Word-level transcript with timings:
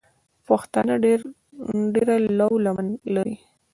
پښتانه 0.47 0.95
ډېره 1.93 2.15
لو 2.39 2.51
لمن 2.65 2.87
لري. 3.15 3.35